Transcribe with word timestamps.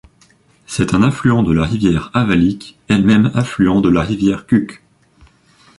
C'est 0.65 0.95
un 0.95 1.03
affluent 1.03 1.43
de 1.43 1.53
la 1.53 1.63
rivière 1.63 2.09
Avalik, 2.15 2.79
elle-même 2.87 3.29
affluent 3.35 3.81
de 3.81 3.89
la 3.89 4.01
rivière 4.01 4.47
Kuk. 4.47 4.81